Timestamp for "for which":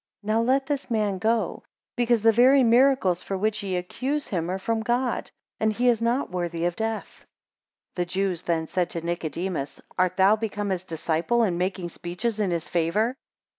3.21-3.61